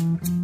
Mm-hmm. 0.00 0.39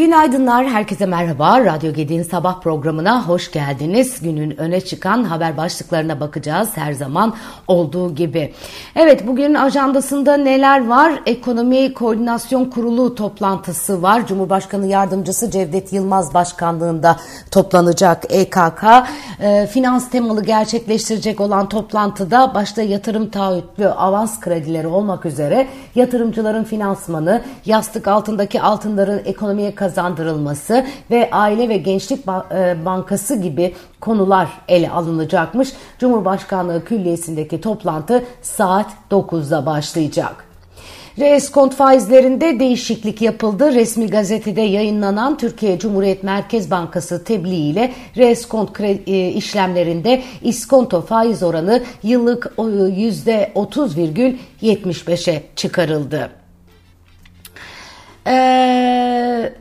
Günaydınlar, 0.00 0.66
herkese 0.66 1.06
merhaba. 1.06 1.64
Radyo 1.64 1.92
Gedi'nin 1.92 2.22
sabah 2.22 2.60
programına 2.60 3.28
hoş 3.28 3.50
geldiniz. 3.50 4.20
Günün 4.22 4.60
öne 4.60 4.80
çıkan 4.80 5.24
haber 5.24 5.56
başlıklarına 5.56 6.20
bakacağız 6.20 6.68
her 6.74 6.92
zaman 6.92 7.34
olduğu 7.68 8.14
gibi. 8.14 8.54
Evet, 8.96 9.26
bugünün 9.26 9.54
ajandasında 9.54 10.36
neler 10.36 10.86
var? 10.86 11.12
Ekonomi 11.26 11.94
Koordinasyon 11.94 12.64
Kurulu 12.64 13.14
toplantısı 13.14 14.02
var. 14.02 14.26
Cumhurbaşkanı 14.26 14.86
Yardımcısı 14.86 15.50
Cevdet 15.50 15.92
Yılmaz 15.92 16.34
Başkanlığında 16.34 17.16
toplanacak 17.50 18.24
EKK. 18.28 18.84
E, 19.40 19.66
finans 19.66 20.10
temalı 20.10 20.44
gerçekleştirecek 20.44 21.40
olan 21.40 21.68
toplantıda 21.68 22.54
başta 22.54 22.82
yatırım 22.82 23.30
taahhütlü 23.30 23.88
avans 23.88 24.40
kredileri 24.40 24.86
olmak 24.86 25.26
üzere 25.26 25.68
yatırımcıların 25.94 26.64
finansmanı, 26.64 27.42
yastık 27.66 28.08
altındaki 28.08 28.62
altınların 28.62 29.22
ekonomiye 29.24 29.74
kazandırılması 29.90 30.86
ve 31.10 31.28
Aile 31.32 31.68
ve 31.68 31.76
Gençlik 31.76 32.20
e, 32.20 32.24
Bankası 32.84 33.36
gibi 33.36 33.74
konular 34.00 34.48
ele 34.68 34.90
alınacakmış. 34.90 35.72
Cumhurbaşkanlığı 35.98 36.84
Külliyesi'ndeki 36.84 37.60
toplantı 37.60 38.24
saat 38.42 38.86
9'da 39.10 39.66
başlayacak. 39.66 40.44
Reeskont 41.18 41.74
faizlerinde 41.74 42.60
değişiklik 42.60 43.22
yapıldı. 43.22 43.74
Resmi 43.74 44.06
gazetede 44.06 44.60
yayınlanan 44.60 45.38
Türkiye 45.38 45.78
Cumhuriyet 45.78 46.22
Merkez 46.22 46.70
Bankası 46.70 47.24
tebliğ 47.24 47.70
ile 47.70 47.92
reeskont 48.16 48.80
e, 48.80 49.28
işlemlerinde 49.28 50.22
iskonto 50.42 51.02
faiz 51.02 51.42
oranı 51.42 51.82
yıllık 52.02 52.52
%30,75'e 52.56 55.42
çıkarıldı. 55.56 56.30
Eee 58.26 59.60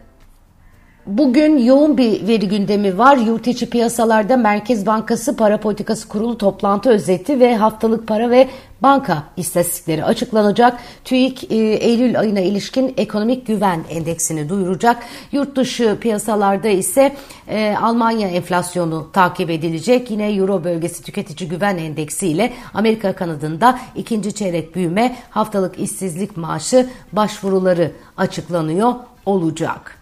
Bugün 1.10 1.58
yoğun 1.58 1.98
bir 1.98 2.28
veri 2.28 2.48
gündemi 2.48 2.98
var. 2.98 3.18
Yurt 3.18 3.48
içi 3.48 3.70
piyasalarda 3.70 4.38
Merkez 4.38 4.86
Bankası 4.86 5.38
Para 5.38 5.60
Politikası 5.60 6.08
Kurulu 6.08 6.38
toplantı 6.38 6.90
özeti 6.90 7.40
ve 7.40 7.56
haftalık 7.56 8.08
para 8.08 8.30
ve 8.30 8.48
banka 8.82 9.24
istatistikleri 9.38 10.04
açıklanacak. 10.04 10.80
TÜİK 11.06 11.52
e, 11.52 11.56
Eylül 11.56 12.20
ayına 12.20 12.40
ilişkin 12.40 12.94
ekonomik 12.98 13.48
güven 13.48 13.84
endeksini 13.90 14.50
duyuracak. 14.50 15.04
Yurt 15.32 15.56
dışı 15.56 15.98
piyasalarda 16.02 16.68
ise 16.68 17.16
e, 17.48 17.76
Almanya 17.82 18.28
enflasyonu 18.28 19.10
takip 19.14 19.50
edilecek. 19.50 20.12
Yine 20.12 20.34
Euro 20.34 20.64
bölgesi 20.64 21.04
tüketici 21.04 21.50
güven 21.50 21.78
endeksi 21.78 22.28
ile 22.28 22.54
Amerika 22.74 23.14
kanadında 23.14 23.80
ikinci 23.96 24.34
çeyrek 24.34 24.76
büyüme 24.76 25.16
haftalık 25.30 25.80
işsizlik 25.80 26.38
maaşı 26.38 26.90
başvuruları 27.14 27.92
açıklanıyor 28.18 28.94
olacak. 29.26 29.99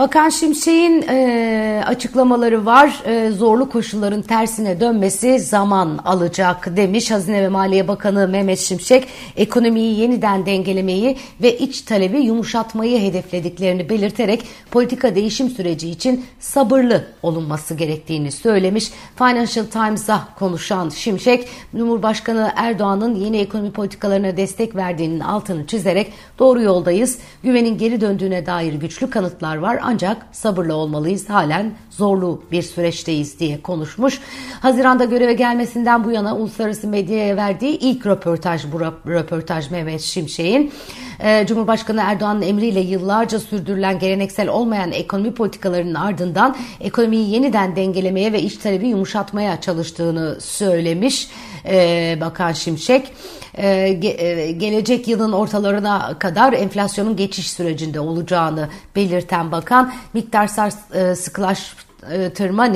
Bakan 0.00 0.28
Şimşek'in 0.28 1.02
e, 1.08 1.82
açıklamaları 1.86 2.66
var. 2.66 3.02
E, 3.04 3.30
zorlu 3.30 3.70
koşulların 3.70 4.22
tersine 4.22 4.80
dönmesi 4.80 5.38
zaman 5.38 5.98
alacak 6.04 6.76
demiş. 6.76 7.10
Hazine 7.10 7.42
ve 7.42 7.48
Maliye 7.48 7.88
Bakanı 7.88 8.28
Mehmet 8.28 8.58
Şimşek 8.58 9.08
ekonomiyi 9.36 10.00
yeniden 10.00 10.46
dengelemeyi 10.46 11.16
ve 11.42 11.58
iç 11.58 11.80
talebi 11.80 12.18
yumuşatmayı 12.20 13.00
hedeflediklerini 13.00 13.88
belirterek 13.88 14.42
politika 14.70 15.14
değişim 15.14 15.50
süreci 15.50 15.90
için 15.90 16.24
sabırlı 16.38 17.04
olunması 17.22 17.74
gerektiğini 17.74 18.32
söylemiş. 18.32 18.90
Financial 19.16 19.64
Times'a 19.64 20.28
konuşan 20.38 20.88
Şimşek, 20.88 21.48
Cumhurbaşkanı 21.76 22.52
Erdoğan'ın 22.56 23.14
yeni 23.14 23.38
ekonomi 23.38 23.72
politikalarına 23.72 24.36
destek 24.36 24.76
verdiğinin 24.76 25.20
altını 25.20 25.66
çizerek 25.66 26.12
doğru 26.38 26.62
yoldayız. 26.62 27.18
Güvenin 27.42 27.78
geri 27.78 28.00
döndüğüne 28.00 28.46
dair 28.46 28.74
güçlü 28.74 29.10
kanıtlar 29.10 29.56
var 29.56 29.80
ancak 29.90 30.26
sabırlı 30.32 30.74
olmalıyız. 30.74 31.30
Halen 31.30 31.72
zorlu 31.90 32.42
bir 32.52 32.62
süreçteyiz 32.62 33.38
diye 33.40 33.62
konuşmuş. 33.62 34.20
Haziranda 34.60 35.04
göreve 35.04 35.32
gelmesinden 35.32 36.04
bu 36.04 36.10
yana 36.10 36.36
uluslararası 36.36 36.88
medyaya 36.88 37.36
verdiği 37.36 37.78
ilk 37.78 38.06
röportaj 38.06 38.64
bu 38.72 38.80
röportaj 39.10 39.70
Mehmet 39.70 40.00
Şimşek'in. 40.00 40.72
Ee, 41.20 41.46
Cumhurbaşkanı 41.46 42.00
Erdoğan'ın 42.00 42.42
emriyle 42.42 42.80
yıllarca 42.80 43.38
sürdürülen 43.38 43.98
geleneksel 43.98 44.48
olmayan 44.48 44.92
ekonomi 44.92 45.34
politikalarının 45.34 45.94
ardından 45.94 46.56
ekonomiyi 46.80 47.30
yeniden 47.30 47.76
dengelemeye 47.76 48.32
ve 48.32 48.42
iç 48.42 48.56
talebi 48.56 48.88
yumuşatmaya 48.88 49.60
çalıştığını 49.60 50.40
söylemiş 50.40 51.28
e, 51.66 52.18
Bakan 52.20 52.52
Şimşek. 52.52 53.12
E, 53.60 53.68
e, 53.68 54.52
gelecek 54.52 55.08
yılın 55.08 55.32
ortalarına 55.32 56.18
kadar 56.18 56.52
enflasyonun 56.52 57.16
geçiş 57.16 57.50
sürecinde 57.50 58.00
olacağını 58.00 58.68
belirten 58.96 59.52
bakan 59.52 59.92
miktarsal 60.14 60.70
e, 60.94 62.30
tırma 62.30 62.72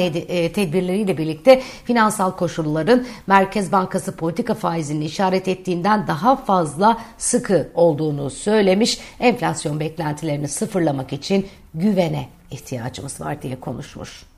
tedbirleriyle 0.53 1.19
birlikte 1.19 1.63
finansal 1.85 2.31
koşulların 2.31 3.07
Merkez 3.27 3.73
Bankası 3.73 4.17
politika 4.17 4.55
faizini 4.55 5.05
işaret 5.05 5.49
ettiğinden 5.49 6.07
daha 6.07 6.37
fazla 6.37 6.99
sıkı 7.19 7.69
olduğunu 7.75 8.31
söylemiş. 8.31 8.99
Enflasyon 9.21 9.81
beklentilerini 9.81 10.49
sıfırlamak 10.49 11.13
için 11.13 11.47
güvene 11.75 12.29
ihtiyacımız 12.51 13.21
var 13.21 13.43
diye 13.43 13.61
konuşmuş. 13.61 14.34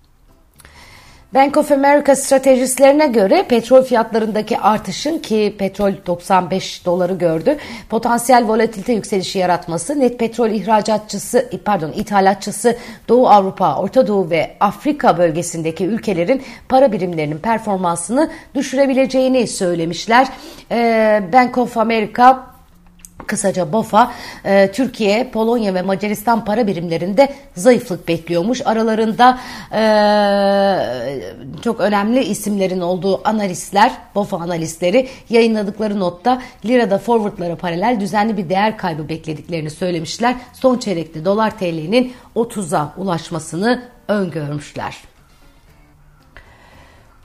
Bank 1.35 1.57
of 1.57 1.73
America 1.73 2.17
stratejistlerine 2.17 3.07
göre 3.07 3.45
petrol 3.49 3.83
fiyatlarındaki 3.83 4.59
artışın 4.59 5.19
ki 5.19 5.55
petrol 5.59 5.93
95 6.07 6.85
doları 6.85 7.15
gördü 7.15 7.57
potansiyel 7.89 8.49
volatilite 8.49 8.93
yükselişi 8.93 9.39
yaratması 9.39 10.01
net 10.01 10.19
petrol 10.19 10.51
ihracatçısı 10.51 11.51
pardon 11.65 11.93
ithalatçısı 11.93 12.77
Doğu 13.09 13.29
Avrupa, 13.29 13.77
Orta 13.77 14.07
Doğu 14.07 14.31
ve 14.31 14.57
Afrika 14.61 15.19
bölgesindeki 15.19 15.87
ülkelerin 15.87 16.43
para 16.69 16.93
birimlerinin 16.93 17.39
performansını 17.39 18.31
düşürebileceğini 18.55 19.47
söylemişler. 19.47 20.29
Bank 21.33 21.59
of 21.59 21.77
America 21.77 22.56
Kısaca 23.27 23.73
BOFA, 23.73 24.13
e, 24.45 24.73
Türkiye, 24.73 25.31
Polonya 25.31 25.75
ve 25.75 25.83
Macaristan 25.83 26.45
para 26.45 26.67
birimlerinde 26.67 27.35
zayıflık 27.57 28.09
bekliyormuş. 28.09 28.63
Aralarında 28.65 29.39
e, 29.73 29.83
çok 31.63 31.81
önemli 31.81 32.25
isimlerin 32.25 32.81
olduğu 32.81 33.29
analistler, 33.29 33.93
BOFA 34.15 34.37
analistleri 34.37 35.09
yayınladıkları 35.31 36.01
notta 36.01 36.43
lirada 36.65 36.99
forwardlara 36.99 37.57
paralel 37.57 38.01
düzenli 38.01 38.37
bir 38.37 38.49
değer 38.49 38.79
kaybı 38.79 39.09
beklediklerini 39.09 39.71
söylemişler. 39.71 40.37
Son 40.53 40.79
çeyrekte 40.79 41.25
dolar 41.25 41.59
TL'nin 41.59 42.13
30'a 42.37 42.95
ulaşmasını 42.97 43.83
öngörmüşler. 44.09 45.16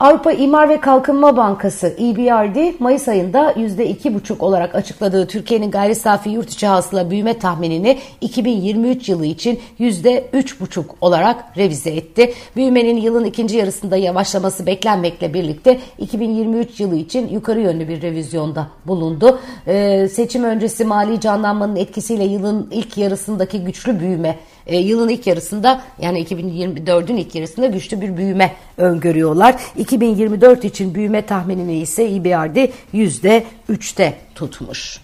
Avrupa 0.02 0.32
İmar 0.32 0.68
ve 0.68 0.80
Kalkınma 0.80 1.36
Bankası 1.36 1.86
EBRD 1.86 2.80
Mayıs 2.80 3.08
ayında 3.08 3.52
%2,5 3.52 4.38
olarak 4.38 4.74
açıkladığı 4.74 5.26
Türkiye'nin 5.26 5.70
gayri 5.70 5.94
safi 5.94 6.30
yurt 6.30 6.50
içi 6.50 6.66
hasıla 6.66 7.10
büyüme 7.10 7.38
tahminini 7.38 7.98
2023 8.20 9.08
yılı 9.08 9.26
için 9.26 9.60
%3,5 9.80 10.84
olarak 11.00 11.56
revize 11.56 11.90
etti. 11.90 12.34
Büyümenin 12.56 12.96
yılın 12.96 13.24
ikinci 13.24 13.56
yarısında 13.56 13.96
yavaşlaması 13.96 14.66
beklenmekle 14.66 15.34
birlikte 15.34 15.78
2023 15.98 16.80
yılı 16.80 16.96
için 16.96 17.28
yukarı 17.28 17.60
yönlü 17.60 17.88
bir 17.88 18.02
revizyonda 18.02 18.66
bulundu. 18.86 19.38
Ee, 19.66 20.08
seçim 20.08 20.44
öncesi 20.44 20.84
mali 20.84 21.20
canlanmanın 21.20 21.76
etkisiyle 21.76 22.24
yılın 22.24 22.68
ilk 22.70 22.98
yarısındaki 22.98 23.64
güçlü 23.64 24.00
büyüme 24.00 24.38
e, 24.66 24.78
yılın 24.78 25.08
ilk 25.08 25.26
yarısında 25.26 25.82
yani 25.98 26.24
2024'ün 26.24 27.16
ilk 27.16 27.34
yarısında 27.34 27.66
güçlü 27.66 28.00
bir 28.00 28.16
büyüme 28.16 28.52
öngörüyorlar. 28.76 29.54
2024 29.76 30.64
için 30.64 30.94
büyüme 30.94 31.26
tahminini 31.26 31.78
ise 31.78 32.04
EBRD 32.04 32.68
%3'te 32.94 34.14
tutmuş. 34.34 35.00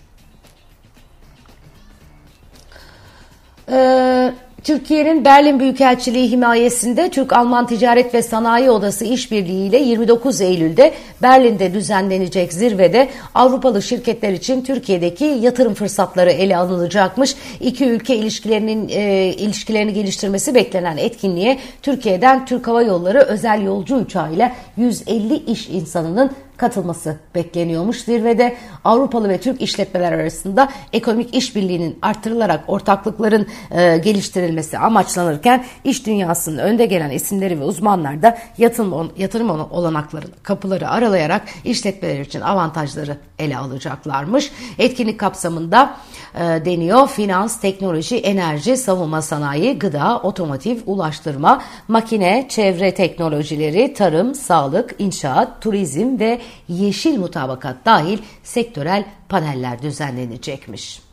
Ee, 3.70 4.34
Türkiye'nin 4.64 5.24
Berlin 5.24 5.60
Büyükelçiliği 5.60 6.30
himayesinde 6.30 7.10
Türk-Alman 7.10 7.66
Ticaret 7.66 8.14
ve 8.14 8.22
Sanayi 8.22 8.70
Odası 8.70 9.04
işbirliği 9.04 9.68
ile 9.68 9.78
29 9.78 10.40
Eylül'de 10.40 10.94
Berlin'de 11.22 11.74
düzenlenecek 11.74 12.52
zirvede 12.52 13.08
Avrupalı 13.34 13.82
şirketler 13.82 14.32
için 14.32 14.62
Türkiye'deki 14.62 15.24
yatırım 15.24 15.74
fırsatları 15.74 16.30
ele 16.30 16.56
alınacakmış. 16.56 17.34
İki 17.60 17.84
ülke 17.84 18.16
ilişkilerinin 18.16 18.88
e, 18.88 19.26
ilişkilerini 19.26 19.92
geliştirmesi 19.92 20.54
beklenen 20.54 20.96
etkinliğe 20.96 21.58
Türkiye'den 21.82 22.46
Türk 22.46 22.68
Hava 22.68 22.82
Yolları 22.82 23.18
özel 23.18 23.62
yolcu 23.62 23.96
uçağıyla 23.96 24.52
150 24.76 25.34
iş 25.34 25.68
insanının 25.68 26.30
katılması 26.58 27.16
bekleniyormuş. 27.34 28.04
Zirvede 28.04 28.56
Avrupalı 28.84 29.28
ve 29.28 29.40
Türk 29.40 29.60
işletmeler 29.60 30.12
arasında 30.12 30.68
ekonomik 30.92 31.34
işbirliğinin 31.34 31.98
artırılarak 32.02 32.64
ortaklıkların 32.66 33.46
e, 33.70 33.98
geliştirilmesi 33.98 34.78
amaçlanırken 34.78 35.64
iş 35.84 36.06
dünyasının 36.06 36.58
önde 36.58 36.86
gelen 36.86 37.10
isimleri 37.10 37.60
ve 37.60 37.64
uzmanlar 37.64 38.22
da 38.22 38.38
yatırım, 38.58 39.12
yatırım 39.18 39.50
olanaklarını 39.50 40.34
kapıları 40.42 40.88
aralayarak 40.88 41.42
işletmeler 41.64 42.20
için 42.20 42.40
avantajları 42.40 43.16
ele 43.38 43.56
alacaklarmış. 43.56 44.52
Etkinlik 44.78 45.20
kapsamında 45.20 45.96
e, 46.34 46.40
deniyor 46.40 47.08
finans, 47.08 47.60
teknoloji, 47.60 48.16
enerji, 48.16 48.76
savunma 48.76 49.22
sanayi, 49.22 49.78
gıda, 49.78 50.20
otomotiv, 50.22 50.76
ulaştırma, 50.86 51.62
makine, 51.88 52.46
çevre 52.48 52.94
teknolojileri, 52.94 53.94
tarım, 53.94 54.34
sağlık, 54.34 54.94
inşaat, 54.98 55.62
turizm 55.62 56.18
ve 56.18 56.40
yeşil 56.68 57.18
mutabakat 57.18 57.76
dahil 57.84 58.18
sektörel 58.42 59.04
paneller 59.28 59.82
düzenlenecekmiş. 59.82 61.07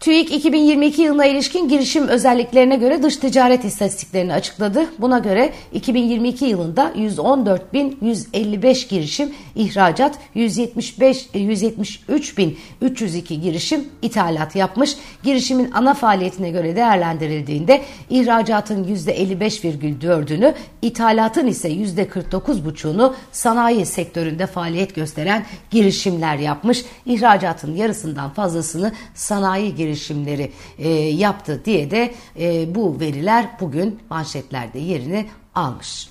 TÜİK 0.00 0.32
2022 0.32 1.02
yılına 1.02 1.26
ilişkin 1.26 1.68
girişim 1.68 2.08
özelliklerine 2.08 2.76
göre 2.76 3.02
dış 3.02 3.16
ticaret 3.16 3.64
istatistiklerini 3.64 4.32
açıkladı. 4.32 4.86
Buna 4.98 5.18
göre 5.18 5.52
2022 5.72 6.44
yılında 6.44 6.92
114.155 6.96 8.88
girişim 8.88 9.34
ihracat, 9.54 10.18
175 10.34 11.26
173.302 11.34 13.34
girişim 13.34 13.88
ithalat 14.02 14.56
yapmış. 14.56 14.96
Girişimin 15.22 15.70
ana 15.72 15.94
faaliyetine 15.94 16.50
göre 16.50 16.76
değerlendirildiğinde 16.76 17.82
ihracatın 18.10 18.84
%55,4'ünü, 18.84 20.54
ithalatın 20.82 21.46
ise 21.46 21.68
%49,5'unu 21.68 23.12
sanayi 23.32 23.86
sektöründe 23.86 24.46
faaliyet 24.46 24.94
gösteren 24.94 25.44
girişimler 25.70 26.36
yapmış. 26.36 26.84
İhracatın 27.06 27.76
yarısından 27.76 28.30
fazlasını 28.30 28.92
sanayi 29.14 29.74
girişimleri 29.74 29.87
girişimleri 29.88 30.52
e, 30.78 30.88
yaptı 30.98 31.62
diye 31.64 31.90
de 31.90 32.14
e, 32.40 32.74
bu 32.74 33.00
veriler 33.00 33.48
bugün 33.60 33.98
manşetlerde 34.10 34.78
yerini 34.78 35.26
almış. 35.54 36.08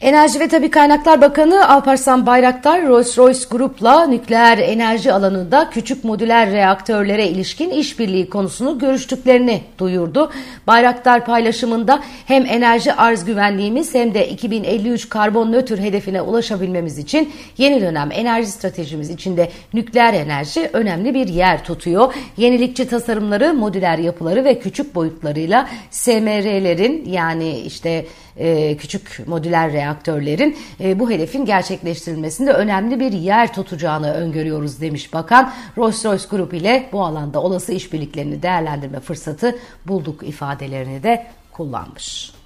Enerji 0.00 0.40
ve 0.40 0.48
Tabi 0.48 0.70
Kaynaklar 0.70 1.20
Bakanı 1.20 1.68
Alparslan 1.68 2.26
Bayraktar, 2.26 2.82
Rolls-Royce 2.82 3.48
Grup'la 3.50 4.06
nükleer 4.06 4.58
enerji 4.58 5.12
alanında 5.12 5.70
küçük 5.70 6.04
modüler 6.04 6.50
reaktörlere 6.50 7.28
ilişkin 7.28 7.70
işbirliği 7.70 8.30
konusunu 8.30 8.78
görüştüklerini 8.78 9.62
duyurdu. 9.78 10.32
Bayraktar 10.66 11.24
paylaşımında 11.24 12.02
hem 12.26 12.46
enerji 12.46 12.92
arz 12.92 13.24
güvenliğimiz 13.24 13.94
hem 13.94 14.14
de 14.14 14.28
2053 14.28 15.08
karbon 15.08 15.52
nötr 15.52 15.78
hedefine 15.78 16.22
ulaşabilmemiz 16.22 16.98
için 16.98 17.32
yeni 17.58 17.80
dönem 17.80 18.08
enerji 18.12 18.50
stratejimiz 18.50 19.10
içinde 19.10 19.50
nükleer 19.74 20.14
enerji 20.14 20.70
önemli 20.72 21.14
bir 21.14 21.28
yer 21.28 21.64
tutuyor. 21.64 22.14
Yenilikçi 22.36 22.88
tasarımları, 22.88 23.54
modüler 23.54 23.98
yapıları 23.98 24.44
ve 24.44 24.58
küçük 24.58 24.94
boyutlarıyla 24.94 25.68
SMR'lerin 25.90 27.04
yani 27.10 27.58
işte 27.58 28.04
e, 28.38 28.76
küçük 28.76 29.22
modüler 29.26 29.72
reaktörlerin 29.72 30.56
e, 30.80 30.98
bu 30.98 31.10
hedefin 31.10 31.44
gerçekleştirilmesinde 31.44 32.52
önemli 32.52 33.00
bir 33.00 33.12
yer 33.12 33.54
tutacağını 33.54 34.12
öngörüyoruz 34.12 34.80
demiş 34.80 35.12
bakan. 35.12 35.52
Rolls-Royce 35.76 36.30
Grup 36.30 36.54
ile 36.54 36.88
bu 36.92 37.04
alanda 37.04 37.42
olası 37.42 37.72
işbirliklerini 37.72 38.42
değerlendirme 38.42 39.00
fırsatı 39.00 39.58
bulduk 39.86 40.22
ifadelerini 40.22 41.02
de 41.02 41.26
kullanmış. 41.52 42.37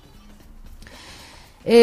Ee, 1.67 1.77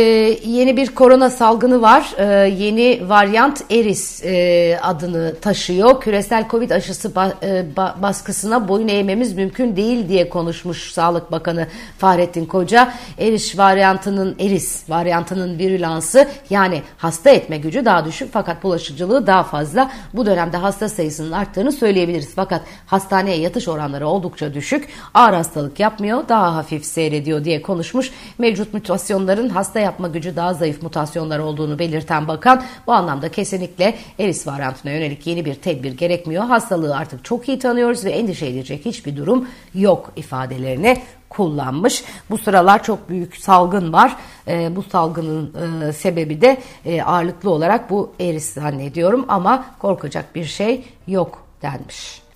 yeni 0.45 0.77
bir 0.77 0.87
korona 0.87 1.29
salgını 1.29 1.81
var. 1.81 2.13
Ee, 2.17 2.23
yeni 2.49 3.09
varyant 3.09 3.61
Eris 3.71 4.25
e, 4.25 4.79
adını 4.81 5.35
taşıyor. 5.41 6.01
Küresel 6.01 6.47
Covid 6.49 6.71
aşısı 6.71 7.15
ba, 7.15 7.33
e, 7.43 7.65
ba, 7.77 7.95
baskısına 8.01 8.67
boyun 8.67 8.87
eğmemiz 8.87 9.33
mümkün 9.33 9.75
değil 9.75 10.09
diye 10.09 10.29
konuşmuş 10.29 10.91
Sağlık 10.91 11.31
Bakanı 11.31 11.67
Fahrettin 11.97 12.45
Koca. 12.45 12.93
Eris 13.19 13.57
varyantının 13.57 14.35
Eris 14.39 14.89
varyantının 14.89 15.59
virülansı 15.59 16.27
yani 16.49 16.81
hasta 16.97 17.29
etme 17.29 17.57
gücü 17.57 17.85
daha 17.85 18.05
düşük 18.05 18.33
fakat 18.33 18.63
bulaşıcılığı 18.63 19.27
daha 19.27 19.43
fazla. 19.43 19.91
Bu 20.13 20.25
dönemde 20.25 20.57
hasta 20.57 20.89
sayısının 20.89 21.31
arttığını 21.31 21.71
söyleyebiliriz. 21.71 22.29
Fakat 22.35 22.61
hastaneye 22.85 23.37
yatış 23.37 23.67
oranları 23.67 24.07
oldukça 24.07 24.53
düşük. 24.53 24.89
Ağır 25.13 25.33
hastalık 25.33 25.79
yapmıyor, 25.79 26.23
daha 26.29 26.55
hafif 26.55 26.85
seyrediyor 26.85 27.45
diye 27.45 27.61
konuşmuş. 27.61 28.11
Mevcut 28.37 28.73
mutasyonların 28.73 29.49
hasta 29.49 29.68
hasta 29.69 29.79
yapma 29.79 30.07
gücü 30.07 30.35
daha 30.35 30.53
zayıf 30.53 30.83
mutasyonlar 30.83 31.39
olduğunu 31.39 31.79
belirten 31.79 32.27
bakan 32.27 32.63
bu 32.87 32.93
anlamda 32.93 33.31
kesinlikle 33.31 33.95
eris 34.19 34.47
varyantına 34.47 34.91
yönelik 34.91 35.27
yeni 35.27 35.45
bir 35.45 35.55
tedbir 35.55 35.91
gerekmiyor. 35.91 36.43
Hastalığı 36.43 36.95
artık 36.95 37.25
çok 37.25 37.47
iyi 37.49 37.59
tanıyoruz 37.59 38.05
ve 38.05 38.11
endişe 38.11 38.47
edecek 38.47 38.85
hiçbir 38.85 39.17
durum 39.17 39.47
yok 39.75 40.11
ifadelerini 40.15 40.97
kullanmış. 41.29 42.03
Bu 42.29 42.37
sıralar 42.37 42.83
çok 42.83 43.09
büyük 43.09 43.37
salgın 43.37 43.93
var. 43.93 44.15
E, 44.47 44.75
bu 44.75 44.83
salgının 44.83 45.53
e, 45.81 45.93
sebebi 45.93 46.41
de 46.41 46.57
e, 46.85 47.01
ağırlıklı 47.01 47.49
olarak 47.49 47.89
bu 47.89 48.13
eris 48.19 48.53
zannediyorum 48.53 49.25
ama 49.27 49.65
korkacak 49.79 50.35
bir 50.35 50.45
şey 50.45 50.85
yok 51.07 51.43
denmiş. 51.61 52.28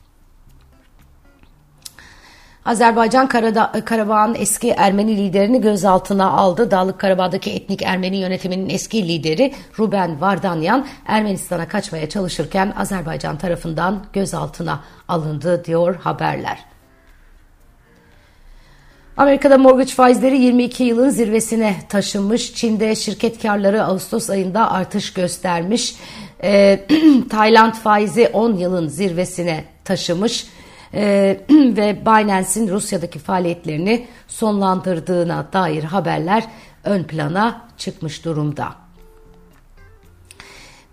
Azerbaycan 2.66 3.28
Karabağ'ın 3.86 4.36
eski 4.36 4.70
Ermeni 4.70 5.18
liderini 5.18 5.62
gözaltına 5.62 6.32
aldı. 6.32 6.72
Dağlık 6.72 7.00
Karabağ'daki 7.00 7.52
etnik 7.52 7.82
Ermeni 7.82 8.18
yönetiminin 8.18 8.70
eski 8.70 9.08
lideri 9.08 9.54
Ruben 9.80 10.22
Vardanyan 10.22 10.88
Ermenistan'a 11.06 11.68
kaçmaya 11.68 12.10
çalışırken 12.10 12.74
Azerbaycan 12.78 13.38
tarafından 13.38 14.06
gözaltına 14.14 14.80
alındı 15.08 15.66
diyor 15.66 15.96
haberler. 15.96 16.60
Amerika'da 19.18 19.58
mortgage 19.58 19.92
faizleri 19.92 20.42
22 20.42 20.84
yılın 20.84 21.10
zirvesine 21.10 21.76
taşınmış. 21.90 22.54
Çin'de 22.56 22.96
şirket 22.96 23.42
karları 23.42 23.84
Ağustos 23.84 24.30
ayında 24.30 24.72
artış 24.72 25.14
göstermiş. 25.14 25.96
E, 26.44 26.80
Tayland 27.30 27.74
faizi 27.74 28.28
10 28.28 28.54
yılın 28.56 28.88
zirvesine 28.88 29.64
taşımış 29.86 30.46
e, 30.94 31.40
ve 31.50 32.06
Binance'in 32.06 32.68
Rusya'daki 32.68 33.20
faaliyetlerini 33.20 34.08
sonlandırdığına 34.28 35.48
dair 35.54 35.84
haberler 35.84 36.44
ön 36.84 37.04
plana 37.04 37.62
çıkmış 37.78 38.26
durumda. 38.26 38.83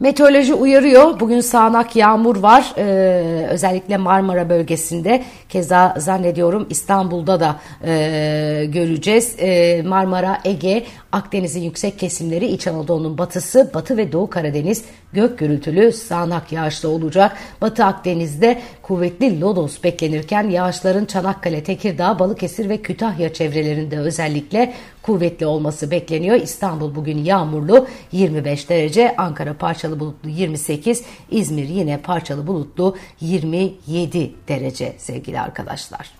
Meteoroloji 0.00 0.54
uyarıyor. 0.54 1.20
Bugün 1.20 1.40
sağanak 1.40 1.96
yağmur 1.96 2.36
var. 2.36 2.72
Ee, 2.78 3.46
özellikle 3.50 3.96
Marmara 3.96 4.48
bölgesinde. 4.48 5.22
Keza 5.48 5.94
zannediyorum 5.98 6.66
İstanbul'da 6.70 7.40
da 7.40 7.56
e, 7.84 8.64
göreceğiz. 8.68 9.36
E, 9.38 9.82
Marmara, 9.82 10.40
Ege, 10.44 10.84
Akdeniz'in 11.12 11.60
yüksek 11.60 11.98
kesimleri, 11.98 12.46
İç 12.46 12.66
Anadolu'nun 12.66 13.18
batısı, 13.18 13.70
Batı 13.74 13.96
ve 13.96 14.12
Doğu 14.12 14.30
Karadeniz 14.30 14.84
gök 15.12 15.38
gürültülü 15.38 15.92
sağanak 15.92 16.52
yağışlı 16.52 16.88
olacak. 16.88 17.36
Batı 17.60 17.84
Akdeniz'de 17.84 18.60
kuvvetli 18.82 19.40
lodos 19.40 19.84
beklenirken 19.84 20.48
yağışların 20.48 21.04
Çanakkale, 21.04 21.62
Tekirdağ, 21.62 22.18
Balıkesir 22.18 22.68
ve 22.68 22.76
Kütahya 22.76 23.32
çevrelerinde 23.32 23.98
özellikle 23.98 24.72
kuvvetli 25.02 25.46
olması 25.46 25.90
bekleniyor. 25.90 26.36
İstanbul 26.36 26.94
bugün 26.94 27.24
yağmurlu 27.24 27.86
25 28.12 28.68
derece, 28.68 29.16
Ankara 29.16 29.54
parçalı 29.54 30.00
bulutlu 30.00 30.28
28, 30.28 31.02
İzmir 31.30 31.68
yine 31.68 32.00
parçalı 32.00 32.46
bulutlu 32.46 32.96
27 33.20 34.32
derece 34.48 34.94
sevgili 34.98 35.40
arkadaşlar. 35.40 36.19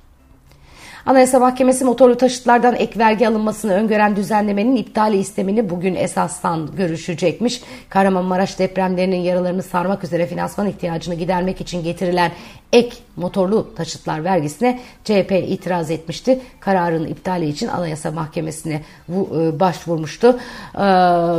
Anayasa 1.07 1.39
Mahkemesi 1.39 1.85
motorlu 1.85 2.17
taşıtlardan 2.17 2.75
ek 2.75 2.99
vergi 2.99 3.29
alınmasını 3.29 3.73
öngören 3.73 4.17
düzenlemenin 4.17 4.77
iptali 4.77 5.17
istemini 5.17 5.71
bugün 5.71 5.95
esastan 5.95 6.77
görüşecekmiş. 6.77 7.63
Kahramanmaraş 7.89 8.59
depremlerinin 8.59 9.17
yaralarını 9.17 9.63
sarmak 9.63 10.05
üzere 10.05 10.27
finansman 10.27 10.69
ihtiyacını 10.69 11.15
gidermek 11.15 11.61
için 11.61 11.83
getirilen 11.85 12.33
ek 12.73 12.97
motorlu 13.17 13.75
taşıtlar 13.75 14.25
vergisine 14.25 14.81
CHP 15.05 15.33
itiraz 15.33 15.91
etmişti. 15.91 16.41
Kararın 16.61 17.07
iptali 17.07 17.49
için 17.49 17.69
Anayasa 17.69 18.11
Mahkemesi'ne 18.11 18.83
e, 19.09 19.61
başvurmuştu. 19.61 20.39
E, 20.75 20.79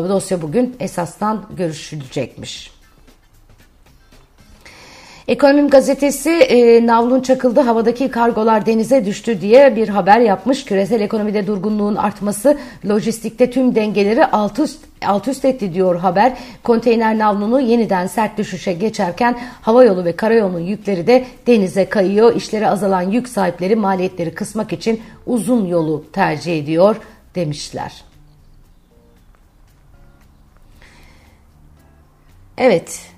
dosya 0.09 0.41
bugün 0.41 0.75
esastan 0.79 1.45
görüşülecekmiş. 1.57 2.80
Ekonomim 5.27 5.69
gazetesi 5.69 6.29
e, 6.29 6.85
navlun 6.87 7.21
çakıldı 7.21 7.59
havadaki 7.59 8.11
kargolar 8.11 8.65
denize 8.65 9.05
düştü 9.05 9.41
diye 9.41 9.75
bir 9.75 9.89
haber 9.89 10.19
yapmış. 10.19 10.65
Küresel 10.65 11.01
ekonomide 11.01 11.47
durgunluğun 11.47 11.95
artması 11.95 12.57
lojistikte 12.89 13.51
tüm 13.51 13.75
dengeleri 13.75 14.25
alt 14.25 14.59
üst, 14.59 14.79
alt 15.05 15.27
üst 15.27 15.45
etti 15.45 15.73
diyor 15.73 15.95
haber. 15.95 16.37
Konteyner 16.63 17.17
navlunu 17.17 17.59
yeniden 17.61 18.07
sert 18.07 18.37
düşüşe 18.37 18.73
geçerken 18.73 19.39
havayolu 19.61 20.05
ve 20.05 20.15
karayolunun 20.15 20.59
yükleri 20.59 21.07
de 21.07 21.25
denize 21.47 21.85
kayıyor. 21.89 22.35
İşleri 22.35 22.67
azalan 22.67 23.01
yük 23.01 23.29
sahipleri 23.29 23.75
maliyetleri 23.75 24.33
kısmak 24.35 24.73
için 24.73 25.01
uzun 25.25 25.65
yolu 25.65 26.05
tercih 26.13 26.59
ediyor 26.59 26.95
demişler. 27.35 28.03
Evet. 32.57 33.10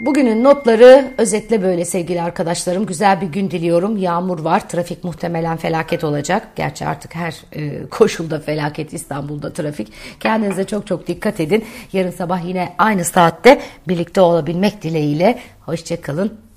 Bugünün 0.00 0.44
notları 0.44 1.14
özetle 1.18 1.62
böyle 1.62 1.84
sevgili 1.84 2.22
arkadaşlarım. 2.22 2.86
Güzel 2.86 3.20
bir 3.20 3.26
gün 3.26 3.50
diliyorum. 3.50 3.96
Yağmur 3.96 4.38
var. 4.38 4.68
Trafik 4.68 5.04
muhtemelen 5.04 5.56
felaket 5.56 6.04
olacak. 6.04 6.48
Gerçi 6.56 6.86
artık 6.86 7.14
her 7.14 7.34
e, 7.52 7.86
koşulda 7.86 8.40
felaket 8.40 8.92
İstanbul'da 8.92 9.52
trafik. 9.52 9.92
Kendinize 10.20 10.64
çok 10.64 10.86
çok 10.86 11.06
dikkat 11.06 11.40
edin. 11.40 11.64
Yarın 11.92 12.10
sabah 12.10 12.44
yine 12.44 12.74
aynı 12.78 13.04
saatte 13.04 13.60
birlikte 13.88 14.20
olabilmek 14.20 14.82
dileğiyle. 14.82 15.38
Hoşçakalın. 15.60 16.47